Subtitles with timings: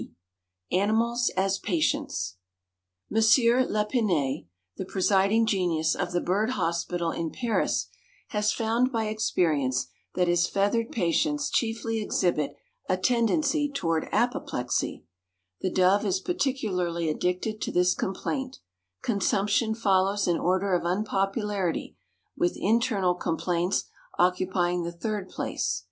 [0.71, 2.37] ANIMALS AS PATIENTS.
[3.11, 3.17] M.
[3.69, 7.85] Lepinay, the presiding genius of the bird hospital in Paris,
[8.29, 12.55] has found by experience that his feathered patients chiefly exhibit
[12.89, 15.05] a tendency toward apoplexy
[15.59, 18.57] the dove is particularly addicted to this complaint;
[19.03, 21.95] consumption follows in order of unpopularity,
[22.35, 23.83] with internal complaints
[24.17, 25.79] occupying the third place.